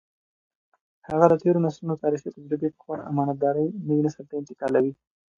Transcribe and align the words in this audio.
هغه 1.09 1.25
د 1.29 1.33
تېرو 1.43 1.63
نسلونو 1.65 2.01
تاریخي 2.03 2.29
تجربې 2.35 2.69
په 2.73 2.79
خورا 2.83 3.03
امانتدارۍ 3.11 3.67
نوي 3.87 4.01
نسل 4.07 4.23
ته 4.29 4.33
انتقالوي. 4.41 4.93